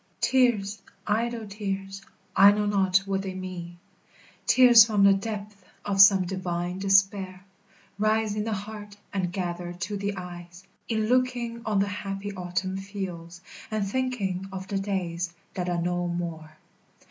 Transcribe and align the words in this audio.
Tears, 0.19 0.81
idle 1.05 1.45
tears, 1.47 2.01
I 2.35 2.51
know 2.51 2.65
not 2.65 2.97
what 3.05 3.21
they 3.21 3.35
mean, 3.35 3.77
Tears 4.47 4.83
from 4.83 5.03
the 5.03 5.13
depth 5.13 5.63
of 5.85 6.01
some 6.01 6.25
divine 6.25 6.79
despair 6.79 7.45
Rise 7.99 8.33
in 8.35 8.43
the 8.43 8.51
heart, 8.53 8.97
and 9.13 9.31
gather 9.31 9.73
to 9.73 9.97
the 9.97 10.17
eyes, 10.17 10.63
In 10.89 11.05
looking 11.05 11.61
on 11.67 11.77
the 11.77 11.87
happy 11.87 12.33
autumn 12.33 12.77
fields, 12.77 13.41
And 13.69 13.85
thinking 13.87 14.47
of 14.51 14.67
the 14.69 14.79
days 14.79 15.35
that 15.53 15.69
are 15.69 15.79
no 15.79 16.07
more. 16.07 16.57